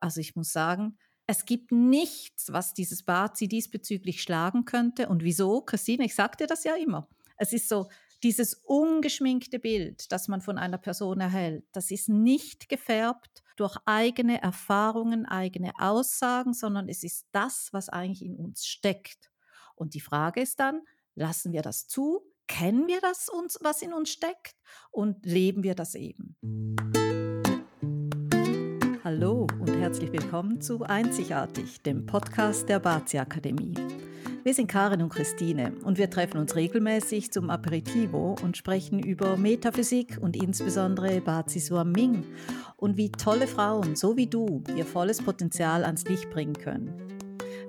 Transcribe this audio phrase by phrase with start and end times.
[0.00, 5.08] Also ich muss sagen, es gibt nichts, was dieses Bazi diesbezüglich schlagen könnte.
[5.08, 5.60] Und wieso?
[5.60, 7.08] Christine, ich sagte das ja immer.
[7.36, 7.88] Es ist so,
[8.22, 14.42] dieses ungeschminkte Bild, das man von einer Person erhält, das ist nicht gefärbt durch eigene
[14.42, 19.30] Erfahrungen, eigene Aussagen, sondern es ist das, was eigentlich in uns steckt.
[19.74, 20.82] Und die Frage ist dann,
[21.14, 22.20] lassen wir das zu?
[22.46, 23.28] Kennen wir das,
[23.60, 24.56] was in uns steckt?
[24.90, 26.36] Und leben wir das eben?
[29.02, 33.72] Hallo und herzlich willkommen zu Einzigartig, dem Podcast der Bazi Akademie.
[34.44, 39.38] Wir sind Karin und Christine und wir treffen uns regelmäßig zum Aperitivo und sprechen über
[39.38, 42.24] Metaphysik und insbesondere Bazi Ming
[42.76, 46.92] und wie tolle Frauen, so wie du, ihr volles Potenzial ans Licht bringen können.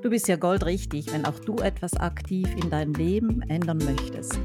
[0.02, 4.38] Du bist ja goldrichtig, wenn auch du etwas aktiv in deinem Leben ändern möchtest.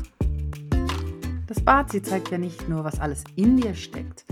[1.49, 4.25] Das Bazi zeigt ja nicht nur, was alles in dir steckt,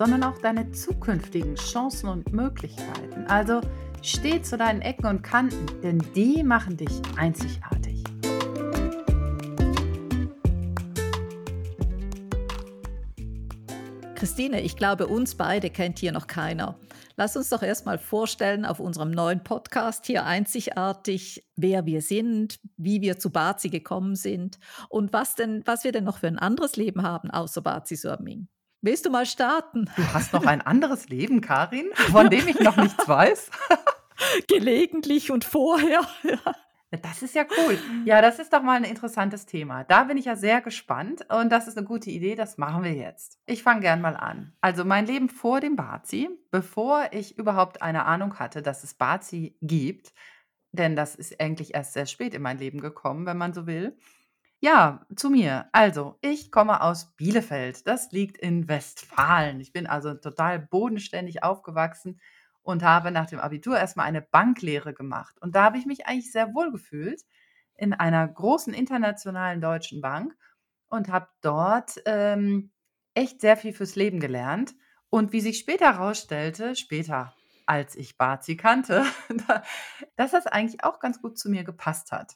[0.00, 3.26] sondern auch deine zukünftigen Chancen und Möglichkeiten.
[3.26, 3.60] Also
[4.00, 8.02] Steh zu deinen Ecken und Kanten, denn die machen dich einzigartig.
[14.14, 16.78] Christine, ich glaube, uns beide kennt hier noch keiner.
[17.16, 23.02] Lass uns doch erstmal vorstellen auf unserem neuen Podcast hier einzigartig, wer wir sind, wie
[23.02, 26.76] wir zu Bazi gekommen sind und was denn, was wir denn noch für ein anderes
[26.76, 28.48] Leben haben außer Bazi Surming.
[28.82, 29.90] Willst du mal starten?
[29.94, 33.50] Du hast noch ein anderes Leben, Karin, von dem ich noch nichts weiß.
[34.48, 36.06] Gelegentlich und vorher.
[37.04, 37.78] Das ist ja cool.
[38.04, 39.84] Ja, das ist doch mal ein interessantes Thema.
[39.84, 42.92] Da bin ich ja sehr gespannt und das ist eine gute Idee, das machen wir
[42.92, 43.38] jetzt.
[43.46, 44.54] Ich fange gern mal an.
[44.60, 49.56] Also mein Leben vor dem Bazi, bevor ich überhaupt eine Ahnung hatte, dass es Bazi
[49.62, 50.12] gibt,
[50.72, 53.96] denn das ist eigentlich erst sehr spät in mein Leben gekommen, wenn man so will.
[54.62, 55.68] Ja, zu mir.
[55.72, 57.86] Also, ich komme aus Bielefeld.
[57.86, 59.58] Das liegt in Westfalen.
[59.60, 62.20] Ich bin also total bodenständig aufgewachsen
[62.62, 65.36] und habe nach dem Abitur erstmal eine Banklehre gemacht.
[65.40, 67.22] Und da habe ich mich eigentlich sehr wohl gefühlt
[67.74, 70.36] in einer großen internationalen deutschen Bank
[70.88, 72.70] und habe dort ähm,
[73.14, 74.74] echt sehr viel fürs Leben gelernt.
[75.08, 77.34] Und wie sich später herausstellte, später
[77.64, 79.04] als ich Bazi kannte,
[80.16, 82.34] dass das eigentlich auch ganz gut zu mir gepasst hat.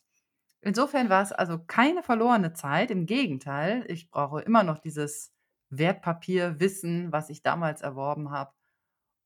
[0.64, 2.90] Insofern war es also keine verlorene Zeit.
[2.90, 5.32] Im Gegenteil, ich brauche immer noch dieses
[5.70, 8.52] Wertpapierwissen, was ich damals erworben habe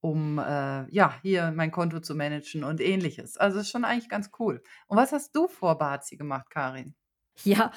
[0.00, 3.36] um äh, ja, hier mein Konto zu managen und ähnliches.
[3.36, 4.62] Also ist schon eigentlich ganz cool.
[4.86, 6.94] Und was hast du vor Bazi gemacht, Karin?
[7.44, 7.70] Ja,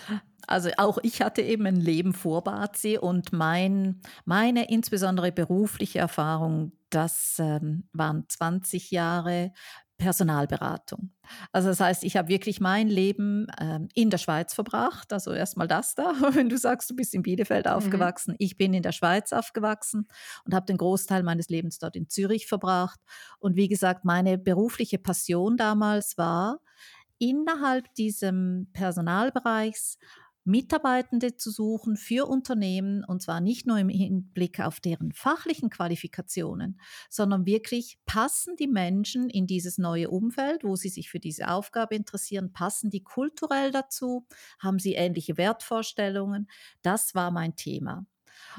[0.48, 6.72] also auch ich hatte eben ein Leben vor Bazi und mein, meine insbesondere berufliche Erfahrung,
[6.90, 9.54] das ähm, waren 20 Jahre
[10.02, 11.12] Personalberatung.
[11.52, 15.14] Also das heißt, ich habe wirklich mein Leben ähm, in der Schweiz verbracht.
[15.14, 17.74] Also erstmal das da, wenn du sagst, du bist in Bielefeld mhm.
[17.74, 18.36] aufgewachsen.
[18.40, 20.08] Ich bin in der Schweiz aufgewachsen
[20.44, 23.00] und habe den Großteil meines Lebens dort in Zürich verbracht.
[23.38, 26.62] Und wie gesagt, meine berufliche Passion damals war,
[27.20, 30.00] innerhalb diesem Personalbereichs
[30.44, 36.80] Mitarbeitende zu suchen für Unternehmen und zwar nicht nur im Hinblick auf deren fachlichen Qualifikationen,
[37.10, 41.96] sondern wirklich passen die Menschen in dieses neue Umfeld, wo sie sich für diese Aufgabe
[41.96, 44.26] interessieren, passen die kulturell dazu,
[44.60, 46.50] haben sie ähnliche Wertvorstellungen.
[46.82, 48.06] Das war mein Thema.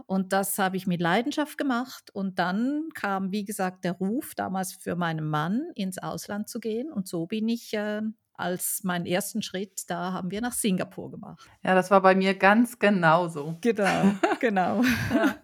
[0.06, 2.10] Und das habe ich mit Leidenschaft gemacht.
[2.12, 6.90] Und dann kam, wie gesagt, der Ruf damals für meinen Mann ins Ausland zu gehen.
[6.92, 8.02] Und so bin ich äh,
[8.34, 11.48] als meinen ersten Schritt, da haben wir nach Singapur gemacht.
[11.62, 13.58] Ja, das war bei mir ganz genauso.
[13.60, 14.82] Genau, genau.
[15.14, 15.36] ja.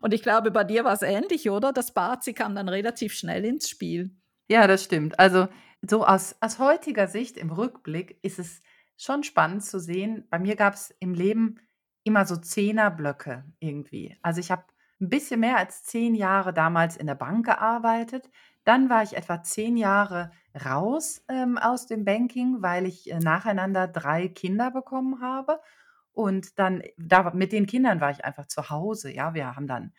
[0.00, 1.72] Und ich glaube, bei dir war es ähnlich, oder?
[1.72, 4.10] Das Bazi kam dann relativ schnell ins Spiel.
[4.48, 5.18] Ja, das stimmt.
[5.18, 5.48] Also
[5.82, 8.60] so aus, aus heutiger Sicht im Rückblick ist es
[8.96, 10.26] schon spannend zu sehen.
[10.30, 11.60] Bei mir gab es im Leben
[12.04, 14.16] immer so Zehnerblöcke irgendwie.
[14.22, 14.64] Also ich habe
[15.00, 18.30] ein bisschen mehr als zehn Jahre damals in der Bank gearbeitet.
[18.64, 20.30] Dann war ich etwa zehn Jahre
[20.64, 25.60] raus ähm, aus dem Banking, weil ich äh, nacheinander drei Kinder bekommen habe.
[26.12, 29.12] Und dann, da, mit den Kindern war ich einfach zu Hause.
[29.12, 29.92] Ja, wir haben dann,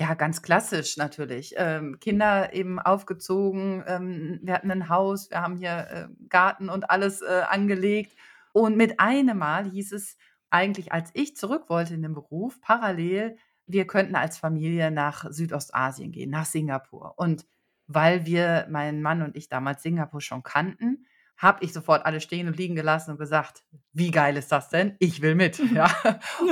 [0.00, 3.82] ja, ganz klassisch natürlich, ähm, Kinder eben aufgezogen.
[3.86, 8.16] Ähm, wir hatten ein Haus, wir haben hier äh, Garten und alles äh, angelegt.
[8.52, 10.16] Und mit einem Mal hieß es
[10.50, 16.12] eigentlich, als ich zurück wollte in den Beruf, parallel, wir könnten als Familie nach Südostasien
[16.12, 17.14] gehen, nach Singapur.
[17.16, 17.44] Und
[17.88, 21.06] weil wir, mein Mann und ich damals Singapur schon kannten,
[21.38, 23.62] habe ich sofort alle stehen und liegen gelassen und gesagt,
[23.92, 24.96] wie geil ist das denn?
[24.98, 25.58] Ich will mit.
[25.72, 25.90] Ja.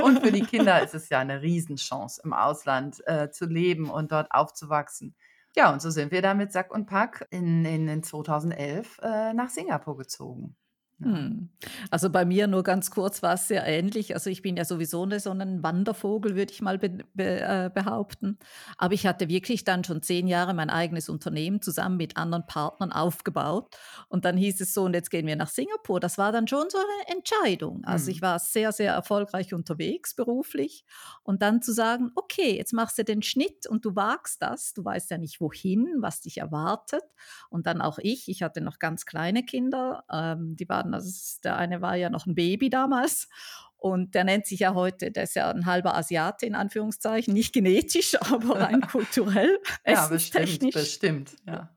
[0.03, 4.13] Und für die Kinder ist es ja eine Riesenchance, im Ausland äh, zu leben und
[4.13, 5.15] dort aufzuwachsen.
[5.57, 9.33] Ja, und so sind wir da mit Sack und Pack in, in, in 2011 äh,
[9.33, 10.57] nach Singapur gezogen.
[10.99, 11.51] Hm.
[11.91, 14.15] Also bei mir nur ganz kurz war es sehr ähnlich.
[14.15, 17.71] Also ich bin ja sowieso eine, so ein Wandervogel, würde ich mal be, be, äh,
[17.73, 18.39] behaupten.
[18.79, 22.93] Aber ich hatte wirklich dann schon zehn Jahre mein eigenes Unternehmen zusammen mit anderen Partnern
[22.93, 23.77] aufgebaut.
[24.09, 26.01] Und dann hieß es so, und jetzt gehen wir nach Singapur.
[26.01, 27.85] Das war dann schon so eine Entscheidung.
[27.85, 28.23] Also ich hm.
[28.23, 30.87] war sehr, sehr erfolgreich unterwegs beruflich.
[31.23, 34.73] Und dann zu sagen, okay, jetzt machst du den Schnitt und du wagst das.
[34.73, 37.03] Du weißt ja nicht wohin, was dich erwartet.
[37.51, 40.95] Und dann auch ich, ich hatte noch ganz kleine Kinder, ähm, die waren hatten.
[40.95, 43.29] Also der eine war ja noch ein Baby damals
[43.77, 47.53] und der nennt sich ja heute, der ist ja ein halber Asiate in Anführungszeichen, nicht
[47.53, 49.59] genetisch, aber rein kulturell.
[49.87, 51.37] ja, bestimmt, bestimmt.
[51.47, 51.71] Ja.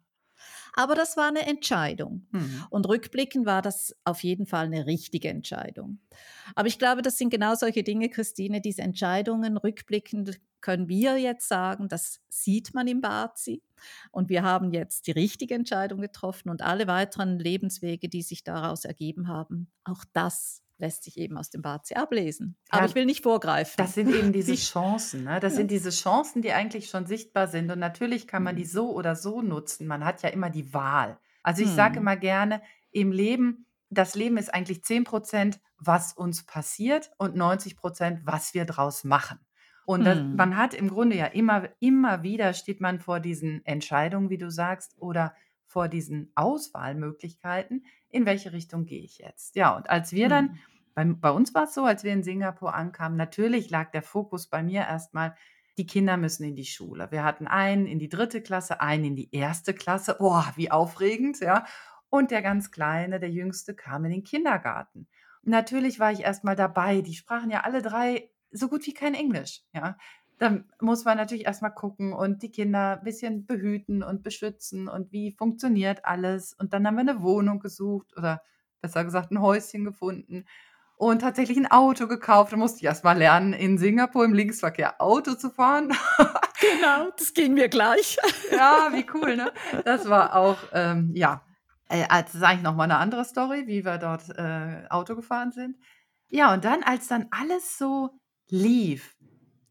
[0.76, 2.28] Aber das war eine Entscheidung.
[2.32, 2.64] Mhm.
[2.70, 6.00] Und rückblickend war das auf jeden Fall eine richtige Entscheidung.
[6.56, 11.48] Aber ich glaube, das sind genau solche Dinge, Christine, diese Entscheidungen rückblickend können wir jetzt
[11.48, 13.62] sagen, das sieht man im Bazi.
[14.12, 18.86] Und wir haben jetzt die richtige Entscheidung getroffen und alle weiteren Lebenswege, die sich daraus
[18.86, 22.56] ergeben haben, auch das lässt sich eben aus dem Bazi ablesen.
[22.70, 23.76] Aber ja, ich will nicht vorgreifen.
[23.78, 25.26] Das sind eben diese Chancen.
[25.26, 25.40] Ne?
[25.40, 25.58] Das ja.
[25.58, 27.70] sind diese Chancen, die eigentlich schon sichtbar sind.
[27.70, 28.70] Und natürlich kann man die mhm.
[28.70, 29.88] so oder so nutzen.
[29.88, 31.20] Man hat ja immer die Wahl.
[31.44, 31.76] Also ich hm.
[31.76, 32.62] sage immer gerne,
[32.92, 38.54] im Leben, das Leben ist eigentlich 10 Prozent, was uns passiert und 90 Prozent, was
[38.54, 39.40] wir draus machen.
[39.90, 40.36] Und das, mhm.
[40.36, 44.52] man hat im Grunde ja immer, immer wieder steht man vor diesen Entscheidungen, wie du
[44.52, 45.34] sagst, oder
[45.66, 49.56] vor diesen Auswahlmöglichkeiten, in welche Richtung gehe ich jetzt?
[49.56, 50.58] Ja, und als wir dann, mhm.
[50.94, 54.46] bei, bei uns war es so, als wir in Singapur ankamen, natürlich lag der Fokus
[54.46, 55.34] bei mir erstmal,
[55.80, 57.10] die Kinder müssen in die Schule.
[57.10, 60.18] Wir hatten einen in die dritte Klasse, einen in die erste Klasse.
[60.20, 61.66] Boah, wie aufregend, ja.
[62.10, 65.08] Und der ganz Kleine, der Jüngste, kam in den Kindergarten.
[65.42, 67.02] natürlich war ich erstmal dabei.
[67.02, 69.98] Die sprachen ja alle drei so gut wie kein Englisch, ja.
[70.38, 75.12] Dann muss man natürlich erstmal gucken und die Kinder ein bisschen behüten und beschützen und
[75.12, 76.54] wie funktioniert alles.
[76.54, 78.42] Und dann haben wir eine Wohnung gesucht oder
[78.82, 80.46] besser gesagt ein Häuschen gefunden
[81.00, 82.52] und tatsächlich ein Auto gekauft.
[82.52, 85.90] Da musste ich erstmal lernen, in Singapur im Linksverkehr Auto zu fahren.
[86.60, 88.18] genau, das ging mir gleich.
[88.52, 89.52] ja, wie cool, ne?
[89.86, 91.42] Das war auch, ähm, ja,
[91.88, 95.78] äh, das ist eigentlich nochmal eine andere Story, wie wir dort äh, Auto gefahren sind.
[96.28, 98.19] Ja, und dann, als dann alles so
[98.52, 99.18] lief,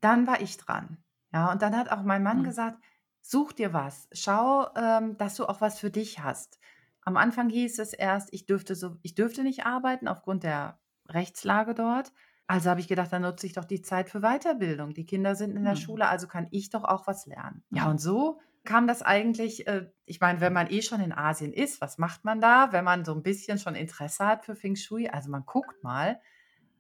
[0.01, 0.99] dann war ich dran.
[1.33, 2.45] Ja, und dann hat auch mein Mann Mhm.
[2.45, 2.83] gesagt:
[3.21, 4.09] „Such dir was.
[4.13, 6.59] Schau, ähm, dass du auch was für dich hast.“
[7.03, 11.75] Am Anfang hieß es erst, ich dürfte so ich dürfte nicht arbeiten aufgrund der Rechtslage
[11.75, 12.13] dort.
[12.47, 14.95] Also habe ich gedacht, dann nutze ich doch die Zeit für Weiterbildung.
[14.95, 15.77] Die Kinder sind in der Mhm.
[15.77, 17.63] Schule, also kann ich doch auch was lernen.
[17.73, 17.91] Ja, mhm.
[17.91, 21.81] und so kam das eigentlich äh, ich meine, wenn man eh schon in Asien ist,
[21.81, 25.09] was macht man da, wenn man so ein bisschen schon Interesse hat für Feng Shui?
[25.09, 26.21] Also, man guckt mal,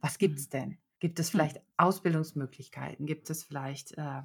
[0.00, 0.18] was Mhm.
[0.18, 0.78] gibt's denn?
[1.00, 1.32] Gibt es hm.
[1.32, 3.06] vielleicht Ausbildungsmöglichkeiten?
[3.06, 4.22] Gibt es vielleicht, äh,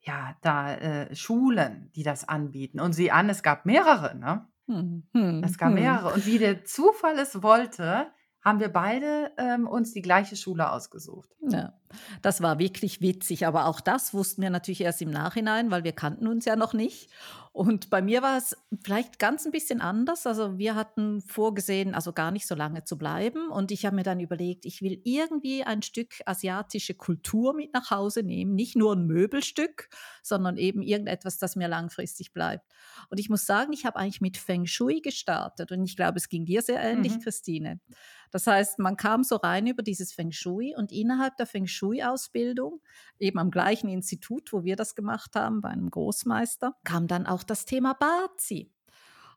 [0.00, 2.80] ja, da äh, Schulen, die das anbieten?
[2.80, 4.48] Und sieh an, es gab mehrere, ne?
[4.66, 5.74] Hm, hm, Es gab hm.
[5.74, 6.12] mehrere.
[6.12, 8.10] Und wie der Zufall es wollte,
[8.42, 11.30] haben wir beide ähm, uns die gleiche Schule ausgesucht.
[11.40, 11.72] Ja,
[12.22, 13.46] das war wirklich witzig.
[13.46, 16.72] Aber auch das wussten wir natürlich erst im Nachhinein, weil wir kannten uns ja noch
[16.72, 17.10] nicht.
[17.56, 18.54] Und bei mir war es
[18.84, 20.26] vielleicht ganz ein bisschen anders.
[20.26, 23.48] Also wir hatten vorgesehen, also gar nicht so lange zu bleiben.
[23.48, 27.90] Und ich habe mir dann überlegt, ich will irgendwie ein Stück asiatische Kultur mit nach
[27.90, 28.54] Hause nehmen.
[28.54, 29.88] Nicht nur ein Möbelstück,
[30.22, 32.70] sondern eben irgendetwas, das mir langfristig bleibt.
[33.08, 35.72] Und ich muss sagen, ich habe eigentlich mit Feng Shui gestartet.
[35.72, 37.20] Und ich glaube, es ging dir sehr ähnlich, mhm.
[37.20, 37.80] Christine.
[38.30, 42.80] Das heißt, man kam so rein über dieses Feng Shui und innerhalb der Feng Shui-Ausbildung,
[43.18, 47.42] eben am gleichen Institut, wo wir das gemacht haben, bei einem Großmeister, kam dann auch
[47.42, 48.72] das Thema Bazi.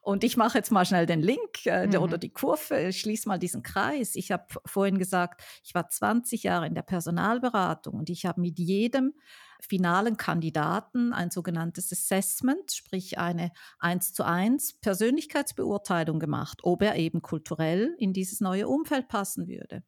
[0.01, 1.95] Und ich mache jetzt mal schnell den Link äh, mhm.
[1.95, 4.15] oder die Kurve, schließe mal diesen Kreis.
[4.15, 8.57] Ich habe vorhin gesagt, ich war 20 Jahre in der Personalberatung und ich habe mit
[8.59, 9.13] jedem
[9.61, 17.21] finalen Kandidaten ein sogenanntes Assessment, sprich eine 1 zu 1 Persönlichkeitsbeurteilung gemacht, ob er eben
[17.21, 19.83] kulturell in dieses neue Umfeld passen würde.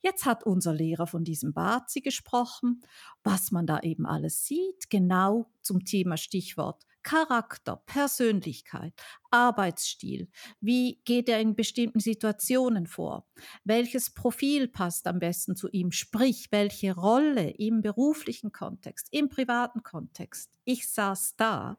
[0.00, 2.82] Jetzt hat unser Lehrer von diesem Bazi gesprochen,
[3.24, 8.92] was man da eben alles sieht, genau zum Thema Stichwort Charakter, Persönlichkeit,
[9.30, 10.28] Arbeitsstil,
[10.60, 13.26] wie geht er in bestimmten Situationen vor,
[13.64, 19.82] welches Profil passt am besten zu ihm, sprich, welche Rolle im beruflichen Kontext, im privaten
[19.82, 20.50] Kontext.
[20.66, 21.78] Ich saß da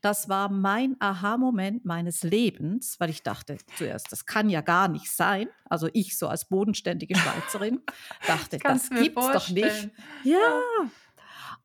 [0.00, 5.08] das war mein Aha-Moment meines Lebens, weil ich dachte zuerst, das kann ja gar nicht
[5.08, 5.48] sein.
[5.66, 7.80] Also ich so als bodenständige Schweizerin
[8.26, 9.90] dachte, das gibt's doch nicht.
[10.24, 10.60] Ja.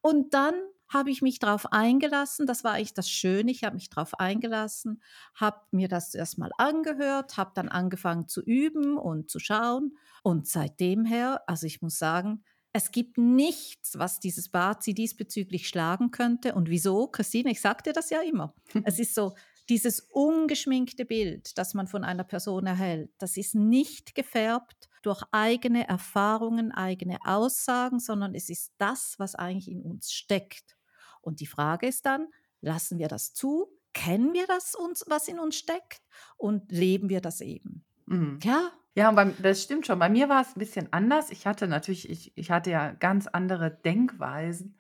[0.01, 0.53] Und dann
[0.89, 2.45] habe ich mich darauf eingelassen.
[2.45, 3.51] Das war eigentlich das Schöne.
[3.51, 5.01] Ich habe mich darauf eingelassen,
[5.35, 9.97] habe mir das erstmal angehört, habe dann angefangen zu üben und zu schauen.
[10.23, 16.11] Und seitdem her, also ich muss sagen, es gibt nichts, was dieses Bazi diesbezüglich schlagen
[16.11, 16.53] könnte.
[16.53, 17.07] Und wieso?
[17.07, 18.53] Christine, ich sagte das ja immer.
[18.83, 19.33] es ist so,
[19.69, 25.87] dieses ungeschminkte Bild, das man von einer Person erhält, das ist nicht gefärbt durch eigene
[25.87, 30.76] Erfahrungen, eigene Aussagen, sondern es ist das, was eigentlich in uns steckt.
[31.27, 32.29] Und die Frage ist dann,
[32.61, 33.67] lassen wir das zu?
[33.93, 36.01] Kennen wir das, uns, was in uns steckt?
[36.37, 37.85] Und leben wir das eben?
[38.05, 38.39] Mhm.
[38.43, 39.99] Ja, Ja, und beim das stimmt schon.
[39.99, 41.29] Bei mir war es ein bisschen anders.
[41.29, 44.77] Ich hatte natürlich ich ich hatte ja ganz andere Denkweisen.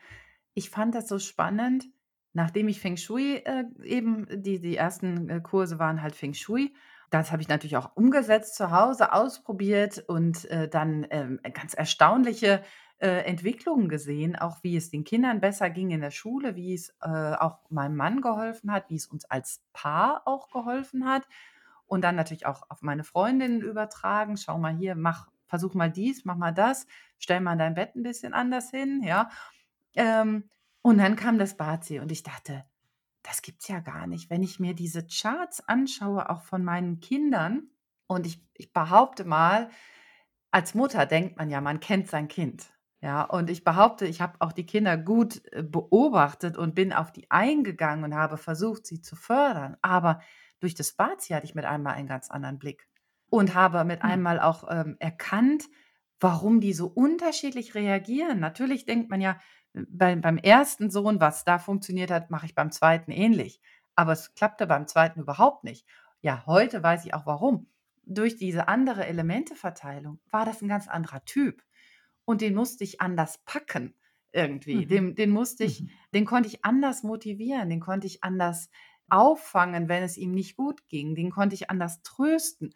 [0.53, 1.85] Ich fand das so spannend,
[2.33, 6.73] nachdem ich Feng Shui, äh, eben die die ersten, äh, Kurse waren halt Feng Shui.
[7.09, 12.63] Das habe ich natürlich auch umgesetzt zu Hause, ausprobiert und, äh, dann, ähm, ganz erstaunliche,
[12.99, 16.89] äh, Entwicklungen gesehen, auch wie es den Kindern besser ging in der Schule, wie es,
[17.01, 21.27] äh, auch meinem Mann geholfen hat, wie es uns als Paar auch geholfen hat
[21.85, 24.35] und dann natürlich auch auf meine Freundinnen übertragen.
[24.37, 26.87] Schau mal hier, mach versuch mal dies, mach mal das,
[27.19, 29.29] stell mal dein Bett ein bisschen anders hin, ja.
[29.95, 30.49] Ähm,
[30.81, 32.65] und dann kam das Bazi und ich dachte:
[33.27, 37.69] „Das gibt's ja gar nicht.“ Wenn ich mir diese Charts anschaue, auch von meinen Kindern
[38.07, 39.69] und ich ich behaupte mal,
[40.51, 42.67] als Mutter denkt man ja, man kennt sein Kind,
[43.01, 43.23] ja?
[43.23, 47.29] Und ich behaupte, ich habe auch die Kinder gut, äh, beobachtet und bin auf die
[47.31, 49.77] eingegangen und habe versucht, sie zu fördern.
[49.81, 50.21] Aber
[50.59, 52.87] durch das Bazi hatte ich mit einmal einen ganz anderen Blick
[53.29, 54.09] und habe mit Hm.
[54.09, 55.65] einmal auch, ähm, erkannt,
[56.19, 58.39] warum die so unterschiedlich reagieren.
[58.39, 59.37] Natürlich denkt man ja,
[59.73, 63.61] beim beim ersten Sohn, was da funktioniert hat, mache ich beim zweiten ähnlich.
[63.95, 65.85] Aber es klappte beim zweiten überhaupt nicht.
[66.21, 67.67] Ja, heute weiß ich auch warum.
[68.05, 71.63] Durch diese andere Elementeverteilung war das ein ganz anderer Typ
[72.25, 73.95] und den musste ich anders packen
[74.31, 74.85] irgendwie.
[74.85, 74.87] Mhm.
[74.87, 75.89] Den den musste ich Mhm.
[76.13, 78.69] den konnte ich anders motivieren, den konnte ich anders
[79.09, 81.15] auffangen, wenn es ihm nicht gut ging.
[81.15, 82.73] Den konnte ich anders trösten.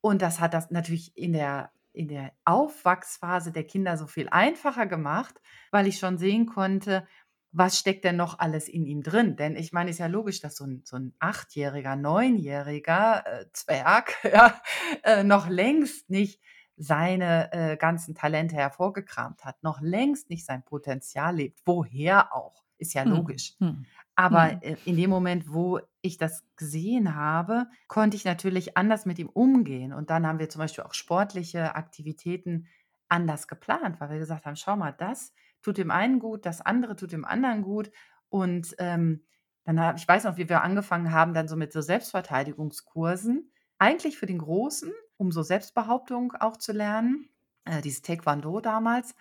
[0.00, 4.86] Und das hat das natürlich in der in der Aufwachsphase der Kinder so viel einfacher
[4.86, 7.06] gemacht, weil ich schon sehen konnte,
[7.52, 9.36] was steckt denn noch alles in ihm drin?
[9.36, 14.14] Denn ich meine, ist ja logisch, dass so ein so 'n achtjähriger, neunjähriger, äh, Zwerg,
[14.24, 14.60] ja,
[15.02, 16.40] äh, noch längst nicht
[16.76, 21.60] seine, äh, ganzen Talente hervorgekramt hat, noch längst nicht sein Potenzial lebt.
[21.66, 22.64] Woher auch?
[22.78, 23.04] Ist ja Mhm.
[23.04, 23.54] logisch.
[23.60, 23.86] Mhm.
[24.20, 24.62] Aber, Mhm.
[24.62, 29.92] in dem Moment, wo ich das gesehen habe, konnte ich natürlich anders mit ihm umgehen.
[29.94, 32.66] Und dann haben wir zum Beispiel auch sportliche Aktivitäten
[33.08, 36.96] anders geplant, weil wir gesagt haben: „Schau mal, das tut dem einen gut, das andere
[36.96, 37.90] tut dem anderen gut.“
[38.28, 39.24] Und, ähm,
[39.64, 44.18] dann habe ich weiß noch, wie wir angefangen haben dann so mit so Selbstverteidigungskursen, eigentlich
[44.18, 47.30] für den Großen, um so Selbstbehauptung auch zu lernen,
[47.64, 49.14] äh, dieses Taekwondo damals.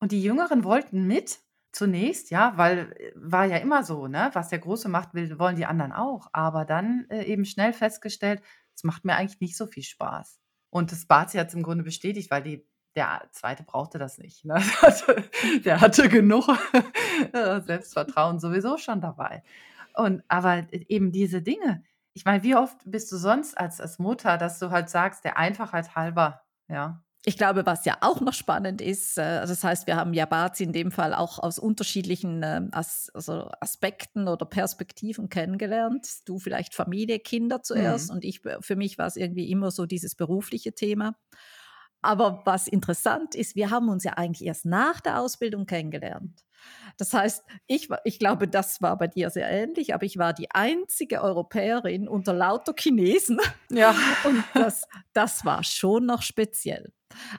[0.00, 1.40] Und die Jüngeren wollten mit
[1.74, 4.30] zunächst, ja, weil, äh, war ja immer so, ne?
[4.32, 6.28] Was der Große macht, will wollen die anderen auch.
[6.32, 8.42] Aber dann, äh, eben schnell festgestellt,
[8.74, 10.40] es macht mir eigentlich nicht so viel Spaß.
[10.70, 12.66] Und das Bazi hat's im Grunde bestätigt, weil die
[12.96, 14.54] der Zweite brauchte das nicht, ne?
[14.82, 15.12] Also,
[15.64, 16.46] der hatte genug,
[17.32, 19.42] äh, Selbstvertrauen sowieso schon dabei.
[19.94, 21.82] Und aber e eben diese Dinge
[22.14, 25.36] ich meine, wie oft bist du sonst als als Mutter, dass du halt sagst, der
[25.36, 27.03] Einfachheit halber, ja?
[27.26, 30.62] Ich glaube, was ja auch noch spannend ist, äh, das heißt, wir haben ja Bazi
[30.64, 36.06] in dem Fall auch aus unterschiedlichen ähm, As also Aspekten oder Perspektiven kennengelernt.
[36.26, 38.16] Du vielleicht Familie, Kinder zuerst Mhm.
[38.16, 41.16] und ich für mich war es irgendwie immer so dieses berufliche Thema.
[42.02, 46.44] Aber was interessant ist, wir haben uns ja eigentlich erst nach der Ausbildung kennengelernt.
[46.96, 50.50] Das heißt, ich, ich glaube, das war bei dir sehr ähnlich, aber ich war die
[50.50, 53.94] einzige Europäerin unter lauter Chinesen Ja.
[54.24, 56.92] und das, das war schon noch speziell.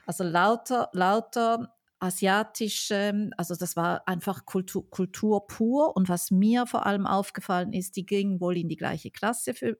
[0.06, 5.96] Also lauter, lauter asiatische, also das war einfach Kultur, Kultur pur.
[5.96, 9.78] Und was mir vor allem aufgefallen ist, die gingen wohl in die gleiche Klasse für,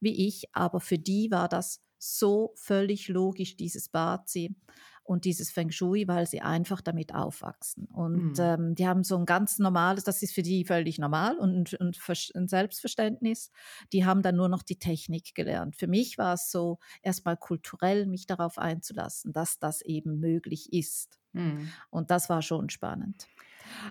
[0.00, 4.56] wie ich, aber für die war das so völlig logisch, dieses Bazi
[5.04, 7.86] und dieses Feng Shui, weil sie einfach damit aufwachsen.
[7.86, 8.34] Und Mhm.
[8.38, 11.98] ähm, die haben so ein ganz normales, das ist für die völlig normal und, und
[12.34, 13.50] ein Selbstverständnis.
[13.92, 15.76] Die haben dann nur noch die Technik gelernt.
[15.76, 21.18] Für mich war es so, erstmal kulturell mich darauf einzulassen, dass das eben möglich ist.
[21.32, 21.72] Mhm.
[21.90, 23.26] Und das war schon spannend.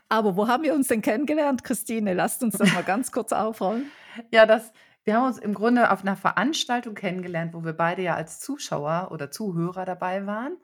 [0.09, 2.13] Aber wo haben wir uns denn kennengelernt, Christine?
[2.13, 3.85] Lasst uns das mal ganz kurz aufrollen.
[4.31, 8.15] Ja, das wir haben uns im Grunde auf einer Veranstaltung kennengelernt, wo wir beide ja
[8.15, 10.57] als Zuschauer oder Zuhörer dabei waren.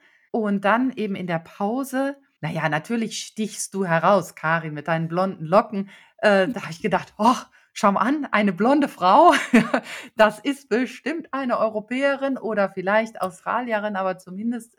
[0.43, 5.07] Und dann eben in der Pause na ja, natürlich stichst du heraus, Karin, mit deinen
[5.07, 5.89] blonden Locken.
[6.19, 9.33] Äh, da habe ich gedacht: „Och, schau mal an, eine blonde Frau.
[10.15, 14.77] Das ist bestimmt eine Europäerin oder vielleicht Australierin, aber zumindest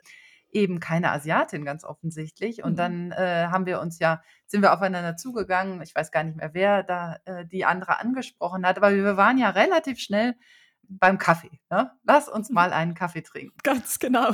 [0.51, 2.77] eben keine Asiatin, ganz offensichtlich.“ Und Mhm.
[2.77, 5.81] dann, äh, haben wir uns ja sind wir aufeinander zugegangen.
[5.81, 9.37] Ich weiß gar nicht mehr, wer da, äh, die andere angesprochen hat, aber wir waren
[9.37, 10.35] ja relativ schnell
[10.83, 11.91] beim Kaffee, ne?
[12.03, 14.31] „Lass uns mal einen Kaffee trinken.“ Ganz genau.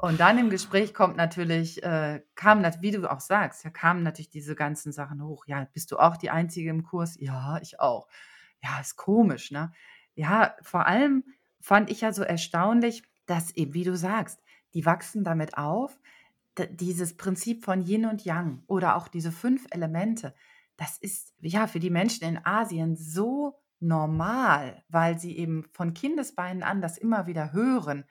[0.00, 4.30] Und dann im Gespräch kommt natürlich äh, nat wie du auch sagst, da kamen natürlich
[4.30, 5.44] diese ganzen Sachen hoch.
[5.46, 8.08] „Ja, bist du auch die Einzige im Kurs?“ „Ja, ich auch.“
[8.62, 9.72] ja, ist komisch, ne?
[10.14, 11.24] Ja, vor allem
[11.60, 14.40] fand ich ja so erstaunlich, dass eben, wie du sagst,
[14.74, 15.98] die wachsen damit auf,
[16.70, 20.34] dieses Prinzip von Yin und Yang oder auch diese fünf Elemente,
[20.76, 26.64] das ist ja für die Menschen in Asien so normal, weil sie eben von Kindesbeinen
[26.64, 28.04] an das immer wieder hören.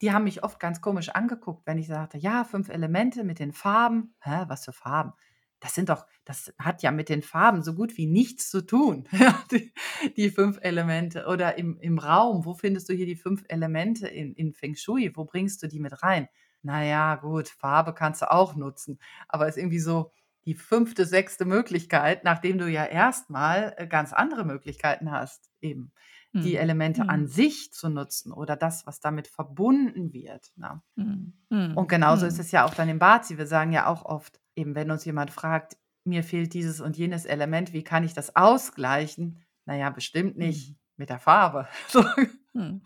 [0.00, 3.52] Die haben mich oft ganz komisch angeguckt, wenn ich sagte, ja, fünf Elemente mit den
[3.52, 4.14] Farben.
[4.20, 5.12] Hä, was für Farben?
[5.60, 9.08] Das sind doch, das hat ja mit den Farben so gut wie nichts zu tun.
[9.50, 9.72] die,
[10.16, 11.26] die, fünf Elemente.
[11.26, 15.10] Oder im, im Raum, wo findest du hier die fünf Elemente in, in Feng Shui?
[15.14, 16.28] Wo bringst du die mit rein?
[16.62, 19.00] Naja, gut, Farbe kannst du auch nutzen.
[19.26, 20.12] Aber ist irgendwie so,
[20.48, 25.92] die fünfte, sechste Möglichkeit, nachdem du ja erstmal äh, ganz andere Möglichkeiten hast, eben
[26.32, 26.60] die mhm.
[26.60, 27.10] Elemente mhm.
[27.10, 30.52] an sich zu nutzen oder das, was damit verbunden wird.
[30.56, 30.82] Ne?
[30.96, 31.76] Mhm.
[31.76, 33.38] Und genauso ist es ja auch dann im Bazi.
[33.38, 37.24] Wir sagen ja auch oft, eben wenn uns jemand fragt, mir fehlt dieses und jenes
[37.24, 39.42] Element, wie kann ich das ausgleichen?
[39.64, 41.68] Naja, bestimmt nicht mit der Farbe.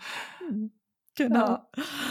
[1.14, 1.59] Genau.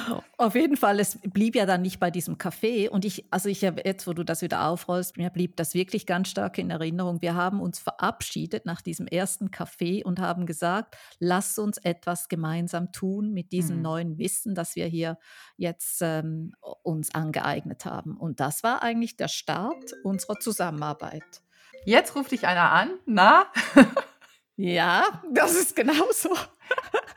[0.07, 0.23] Ja.
[0.37, 2.87] Auf jeden Fall, es blieb ja dann nicht bei diesem Café.
[2.87, 6.05] Und ich, also ich habe jetzt, wo du das wieder aufrollst, mir blieb das wirklich
[6.05, 7.21] ganz stark in Erinnerung.
[7.21, 12.91] Wir haben uns verabschiedet nach diesem ersten Café und haben gesagt, lass uns etwas gemeinsam
[12.91, 13.81] tun mit diesem mhm.
[13.81, 15.17] neuen Wissen, das wir hier
[15.57, 16.53] jetzt ähm,
[16.83, 18.17] uns angeeignet haben.
[18.17, 21.41] Und das war eigentlich der Start unserer Zusammenarbeit.
[21.85, 23.47] Jetzt ruft dich einer an, na?
[24.55, 26.29] ja, das ist genauso.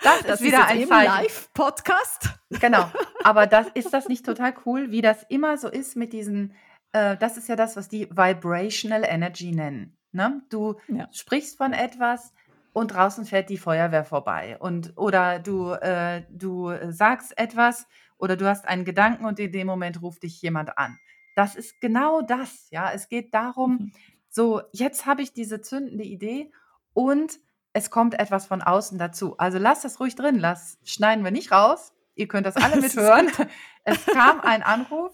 [0.02, 2.30] Das, das ist wieder ist ein Live-Podcast.
[2.50, 2.90] Genau.
[3.24, 6.54] Aber das, ist das nicht total cool, wie das immer so ist mit diesen,
[6.92, 9.96] äh, das ist ja das, was die Vibrational Energy nennen.
[10.12, 10.42] Ne?
[10.50, 11.08] Du ja.
[11.12, 12.32] sprichst von etwas
[12.72, 14.56] und draußen fährt die Feuerwehr vorbei.
[14.58, 17.86] Und, oder du, äh, du sagst etwas
[18.18, 20.98] oder du hast einen Gedanken und in dem Moment ruft dich jemand an.
[21.34, 22.92] Das ist genau das, ja.
[22.92, 23.92] Es geht darum, mhm.
[24.28, 26.52] so, jetzt habe ich diese zündende Idee
[26.94, 27.38] und
[27.74, 29.36] es kommt etwas von außen dazu.
[29.36, 31.92] Also lasst das ruhig drin, lass, schneiden wir nicht raus.
[32.14, 33.28] Ihr könnt das alle mithören.
[33.84, 35.12] es kam ein Anruf.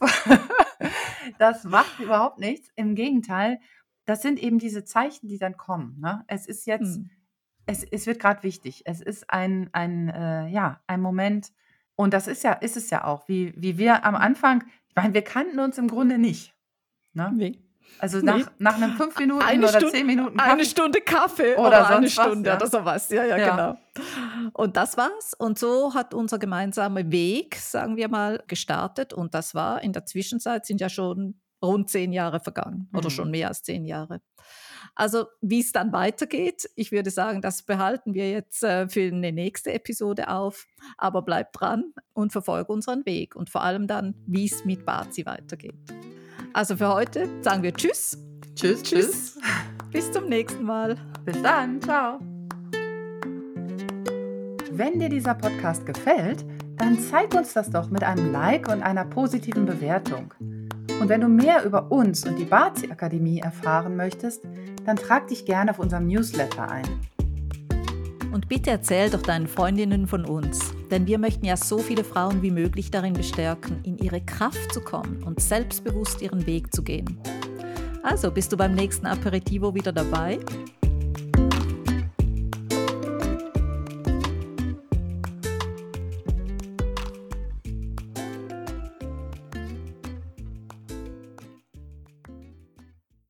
[1.38, 2.68] das macht überhaupt nichts.
[2.76, 3.58] Im Gegenteil,
[4.04, 5.98] das sind eben diese Zeichen, die dann kommen.
[6.00, 6.22] Ne?
[6.28, 7.10] Es ist jetzt, hm.
[7.64, 8.82] es, es wird gerade wichtig.
[8.84, 11.52] Es ist ein, ein, äh, ja, ein Moment.
[11.96, 15.14] Und das ist ja, ist es ja auch, wie, wie wir am Anfang, ich meine,
[15.14, 16.54] wir kannten uns im Grunde nicht.
[17.14, 17.32] Ne?
[17.34, 17.62] Nee.
[17.98, 18.44] Also nach, nee.
[18.58, 20.50] nach einem fünf Minuten eine oder Stunde, zehn Minuten Kaffee.
[20.50, 22.56] Eine Stunde Kaffee oder, oder eine Stunde was, ja.
[22.56, 23.10] oder sowas.
[23.10, 24.50] Ja, ja, ja, genau.
[24.54, 25.34] Und das war's.
[25.36, 29.12] Und so hat unser gemeinsamer Weg, sagen wir mal, gestartet.
[29.12, 32.98] Und das war in der Zwischenzeit sind ja schon rund zehn Jahre vergangen mhm.
[32.98, 34.20] oder schon mehr als zehn Jahre.
[34.94, 39.32] Also wie es dann weitergeht, ich würde sagen, das behalten wir jetzt äh, für eine
[39.32, 40.66] nächste Episode auf.
[40.96, 45.26] Aber bleibt dran und verfolge unseren Weg und vor allem dann, wie es mit Bazi
[45.26, 45.74] weitergeht.
[46.52, 48.18] Also für heute sagen wir Tschüss.
[48.56, 49.38] Tschüss, tschüss.
[49.92, 50.96] Bis zum nächsten Mal.
[51.24, 52.18] Bis dann, ciao.
[54.72, 56.44] Wenn dir dieser Podcast gefällt,
[56.76, 60.34] dann zeig uns das doch mit einem Like und einer positiven Bewertung.
[61.00, 64.42] Und wenn du mehr über uns und die Bazi Akademie erfahren möchtest,
[64.84, 66.84] dann trag dich gerne auf unserem Newsletter ein.
[68.32, 72.42] Und bitte erzähl doch deinen Freundinnen von uns, denn wir möchten ja so viele Frauen
[72.42, 77.18] wie möglich darin bestärken, in ihre Kraft zu kommen und selbstbewusst ihren Weg zu gehen.
[78.02, 80.38] Also bist du beim nächsten Aperitivo wieder dabei?